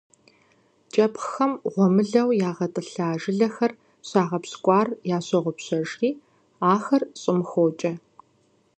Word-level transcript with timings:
КIэпхъхэм 0.91 1.51
гъуэмылэу 1.73 2.29
ягъэтIылъа 2.49 3.19
жылэхэр 3.21 3.71
щагъэпщкIуар 4.07 4.87
ящогъупщэжри, 5.17 6.09
ахэр 6.75 7.03
щIым 7.21 7.39
хокIэ. 7.49 7.91